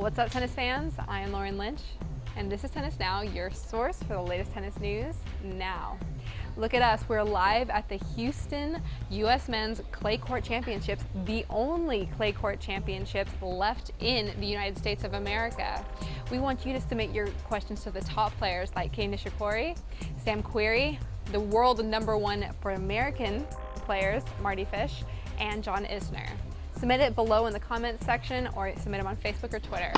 What's 0.00 0.18
up, 0.18 0.30
tennis 0.30 0.52
fans? 0.52 0.94
I 1.08 1.20
am 1.20 1.30
Lauren 1.30 1.58
Lynch, 1.58 1.82
and 2.34 2.50
this 2.50 2.64
is 2.64 2.70
Tennis 2.70 2.98
Now, 2.98 3.20
your 3.20 3.50
source 3.50 3.98
for 3.98 4.14
the 4.14 4.22
latest 4.22 4.50
tennis 4.54 4.80
news 4.80 5.14
now. 5.44 5.98
Look 6.56 6.72
at 6.72 6.80
us, 6.80 7.06
we're 7.06 7.22
live 7.22 7.68
at 7.68 7.86
the 7.90 7.96
Houston 8.16 8.82
U.S. 9.10 9.46
Men's 9.46 9.82
Clay 9.92 10.16
Court 10.16 10.42
Championships, 10.42 11.04
the 11.26 11.44
only 11.50 12.08
clay 12.16 12.32
court 12.32 12.60
championships 12.60 13.30
left 13.42 13.90
in 14.00 14.32
the 14.40 14.46
United 14.46 14.78
States 14.78 15.04
of 15.04 15.12
America. 15.12 15.84
We 16.30 16.38
want 16.38 16.64
you 16.64 16.72
to 16.72 16.80
submit 16.80 17.10
your 17.10 17.26
questions 17.44 17.82
to 17.82 17.90
the 17.90 18.00
top 18.00 18.34
players 18.38 18.70
like 18.74 18.92
Kei 18.92 19.06
Nishikori, 19.06 19.76
Sam 20.16 20.42
Querrey, 20.42 20.98
the 21.30 21.40
world 21.40 21.84
number 21.84 22.16
one 22.16 22.46
for 22.62 22.70
American 22.70 23.46
players, 23.84 24.22
Mardy 24.40 24.64
Fish, 24.64 25.04
and 25.38 25.62
John 25.62 25.84
Isner. 25.84 26.30
Submit 26.80 27.00
it 27.02 27.14
below 27.14 27.44
in 27.44 27.52
the 27.52 27.60
comments 27.60 28.06
section 28.06 28.48
or 28.56 28.72
submit 28.78 29.02
them 29.02 29.06
on 29.06 29.16
Facebook 29.18 29.52
or 29.52 29.60
Twitter. 29.60 29.92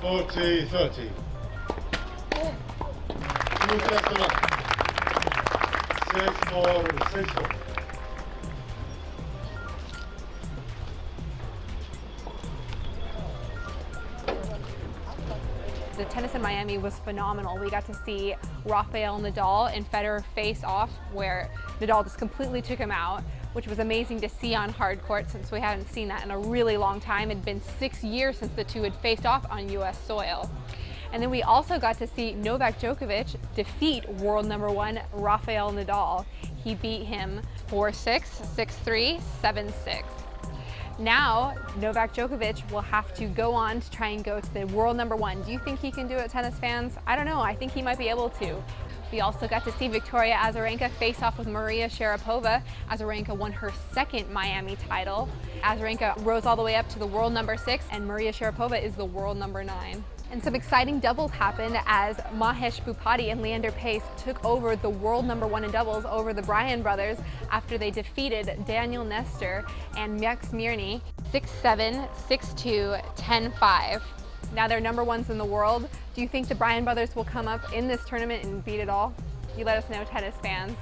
Forty, 0.00 0.64
thirty. 0.64 1.10
The 16.02 16.08
tennis 16.08 16.34
in 16.34 16.42
Miami 16.42 16.78
was 16.78 16.98
phenomenal. 16.98 17.56
We 17.58 17.70
got 17.70 17.86
to 17.86 17.94
see 17.94 18.34
Rafael 18.64 19.20
Nadal 19.20 19.72
and 19.72 19.88
Federer 19.88 20.24
face 20.34 20.64
off 20.64 20.90
where 21.12 21.48
Nadal 21.78 22.02
just 22.02 22.18
completely 22.18 22.60
took 22.60 22.80
him 22.80 22.90
out, 22.90 23.22
which 23.52 23.68
was 23.68 23.78
amazing 23.78 24.20
to 24.22 24.28
see 24.28 24.52
on 24.52 24.70
hard 24.70 25.00
court 25.04 25.30
since 25.30 25.52
we 25.52 25.60
hadn't 25.60 25.88
seen 25.88 26.08
that 26.08 26.24
in 26.24 26.32
a 26.32 26.38
really 26.40 26.76
long 26.76 26.98
time. 26.98 27.30
It 27.30 27.36
had 27.36 27.44
been 27.44 27.62
six 27.78 28.02
years 28.02 28.36
since 28.38 28.52
the 28.54 28.64
two 28.64 28.82
had 28.82 28.96
faced 28.96 29.26
off 29.26 29.46
on 29.48 29.68
US 29.68 29.96
soil. 30.04 30.50
And 31.12 31.22
then 31.22 31.30
we 31.30 31.44
also 31.44 31.78
got 31.78 31.98
to 31.98 32.08
see 32.08 32.34
Novak 32.34 32.80
Djokovic 32.80 33.36
defeat 33.54 34.08
world 34.08 34.46
number 34.46 34.72
one 34.72 34.98
Rafael 35.12 35.70
Nadal. 35.70 36.26
He 36.64 36.74
beat 36.74 37.04
him 37.04 37.40
4-6, 37.68 38.22
6-3, 38.56 39.20
7-6. 39.40 40.21
Now, 41.02 41.56
Novak 41.80 42.14
Djokovic 42.14 42.70
will 42.70 42.80
have 42.80 43.12
to 43.14 43.26
go 43.26 43.54
on 43.54 43.80
to 43.80 43.90
try 43.90 44.10
and 44.10 44.22
go 44.22 44.38
to 44.38 44.54
the 44.54 44.66
world 44.66 44.96
number 44.96 45.16
one. 45.16 45.42
Do 45.42 45.50
you 45.50 45.58
think 45.58 45.80
he 45.80 45.90
can 45.90 46.06
do 46.06 46.14
it, 46.14 46.30
tennis 46.30 46.56
fans? 46.60 46.94
I 47.08 47.16
don't 47.16 47.26
know. 47.26 47.40
I 47.40 47.56
think 47.56 47.72
he 47.72 47.82
might 47.82 47.98
be 47.98 48.08
able 48.08 48.28
to. 48.30 48.62
We 49.12 49.20
also 49.20 49.46
got 49.46 49.62
to 49.64 49.72
see 49.72 49.88
Victoria 49.88 50.34
Azarenka 50.36 50.90
face 50.92 51.22
off 51.22 51.36
with 51.36 51.46
Maria 51.46 51.86
Sharapova. 51.86 52.62
Azarenka 52.90 53.36
won 53.36 53.52
her 53.52 53.70
second 53.92 54.32
Miami 54.32 54.76
title. 54.76 55.28
Azarenka 55.62 56.24
rose 56.24 56.46
all 56.46 56.56
the 56.56 56.62
way 56.62 56.76
up 56.76 56.88
to 56.88 56.98
the 56.98 57.06
world 57.06 57.34
number 57.34 57.58
six, 57.58 57.84
and 57.90 58.06
Maria 58.06 58.32
Sharapova 58.32 58.82
is 58.82 58.94
the 58.94 59.04
world 59.04 59.36
number 59.36 59.62
nine. 59.62 60.02
And 60.30 60.42
some 60.42 60.54
exciting 60.54 60.98
doubles 60.98 61.30
happened 61.30 61.76
as 61.84 62.16
Mahesh 62.38 62.82
Bhupathi 62.84 63.30
and 63.30 63.42
Leander 63.42 63.70
Paes 63.72 64.02
took 64.16 64.42
over 64.46 64.76
the 64.76 64.88
world 64.88 65.26
number 65.26 65.46
one 65.46 65.62
in 65.62 65.70
doubles 65.70 66.06
over 66.06 66.32
the 66.32 66.40
Bryan 66.40 66.80
brothers 66.80 67.18
after 67.50 67.76
they 67.76 67.90
defeated 67.90 68.64
Daniel 68.66 69.04
Nestor 69.04 69.62
and 69.98 70.18
Max 70.18 70.48
Mirnyi 70.48 71.02
6-7, 71.30 72.08
6-2, 72.28 73.14
10-5. 73.16 74.00
Now 74.54 74.68
they're 74.68 74.80
number 74.80 75.02
ones 75.02 75.30
in 75.30 75.38
the 75.38 75.44
world. 75.44 75.88
Do 76.14 76.20
you 76.20 76.28
think 76.28 76.48
the 76.48 76.54
Bryan 76.54 76.84
brothers 76.84 77.16
will 77.16 77.24
come 77.24 77.48
up 77.48 77.72
in 77.72 77.88
this 77.88 78.04
tournament 78.04 78.44
and 78.44 78.64
beat 78.64 78.80
it 78.80 78.88
all? 78.88 79.14
You 79.56 79.64
let 79.64 79.82
us 79.82 79.88
know, 79.90 80.04
tennis 80.04 80.34
fans. 80.42 80.76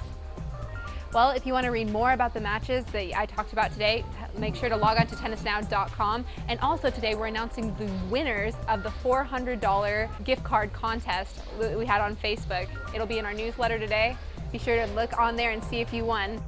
Well, 1.13 1.31
if 1.31 1.45
you 1.45 1.51
want 1.51 1.65
to 1.65 1.71
read 1.71 1.89
more 1.89 2.13
about 2.13 2.33
the 2.33 2.39
matches 2.39 2.85
that 2.85 3.17
I 3.17 3.25
talked 3.25 3.51
about 3.51 3.73
today, 3.73 4.05
make 4.37 4.55
sure 4.55 4.69
to 4.69 4.77
log 4.77 4.97
on 4.97 5.07
to 5.07 5.15
tennisnow.com. 5.15 6.25
And 6.47 6.57
also 6.61 6.89
today 6.89 7.15
we're 7.15 7.27
announcing 7.27 7.75
the 7.75 7.89
winners 8.09 8.53
of 8.69 8.83
the 8.83 8.89
$400 8.89 10.23
gift 10.23 10.43
card 10.45 10.71
contest 10.71 11.41
that 11.59 11.77
we 11.77 11.85
had 11.85 11.99
on 11.99 12.15
Facebook. 12.15 12.67
It'll 12.93 13.07
be 13.07 13.19
in 13.19 13.25
our 13.25 13.33
newsletter 13.33 13.77
today. 13.77 14.15
Be 14.53 14.57
sure 14.57 14.77
to 14.85 14.91
look 14.93 15.17
on 15.17 15.35
there 15.35 15.51
and 15.51 15.61
see 15.65 15.81
if 15.81 15.93
you 15.93 16.05
won. 16.05 16.41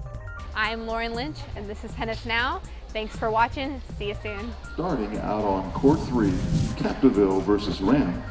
I'm 0.56 0.86
Lauren 0.86 1.14
Lynch, 1.14 1.38
and 1.56 1.68
this 1.68 1.84
is 1.84 1.92
Tennis 1.94 2.26
Now. 2.26 2.62
Thanks 2.90 3.16
for 3.16 3.32
watching. 3.32 3.82
See 3.98 4.10
you 4.10 4.16
soon. 4.22 4.54
Starting 4.76 5.18
out 5.18 5.44
on 5.44 5.72
court 5.72 6.00
three, 6.02 6.30
Capdeville 6.78 7.42
versus 7.42 7.82
Lamb. 7.82 8.22